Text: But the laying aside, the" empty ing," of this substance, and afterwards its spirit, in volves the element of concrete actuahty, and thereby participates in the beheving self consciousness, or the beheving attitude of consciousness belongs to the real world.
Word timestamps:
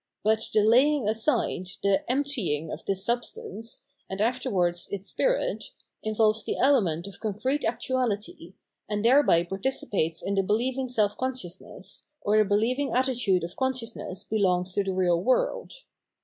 But 0.23 0.49
the 0.51 0.63
laying 0.63 1.07
aside, 1.07 1.69
the" 1.83 2.03
empty 2.11 2.55
ing," 2.57 2.71
of 2.71 2.83
this 2.85 3.05
substance, 3.05 3.85
and 4.09 4.19
afterwards 4.19 4.87
its 4.89 5.09
spirit, 5.11 5.73
in 6.01 6.15
volves 6.15 6.43
the 6.43 6.57
element 6.57 7.05
of 7.05 7.19
concrete 7.19 7.61
actuahty, 7.61 8.55
and 8.89 9.05
thereby 9.05 9.43
participates 9.43 10.23
in 10.23 10.33
the 10.33 10.41
beheving 10.41 10.89
self 10.89 11.15
consciousness, 11.15 12.07
or 12.21 12.39
the 12.39 12.49
beheving 12.49 12.95
attitude 12.95 13.43
of 13.43 13.55
consciousness 13.55 14.23
belongs 14.23 14.73
to 14.73 14.83
the 14.83 14.91
real 14.91 15.21
world. 15.21 15.71